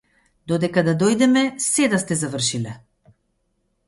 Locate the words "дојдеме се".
1.03-1.85